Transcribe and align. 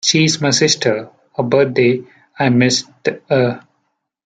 She 0.03 0.23
is 0.25 0.41
my 0.41 0.49
sister, 0.49 1.11
her 1.35 1.43
birthday, 1.43 2.01
I 2.39 2.49
missed-a. 2.49 3.61